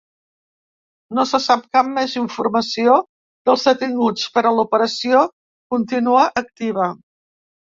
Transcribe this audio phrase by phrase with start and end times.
[1.17, 2.95] No se sap cap més informació
[3.51, 5.21] dels detinguts, però l’operació
[5.77, 6.91] continua activa.